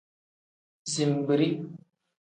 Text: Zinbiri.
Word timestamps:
Zinbiri. 0.91 1.49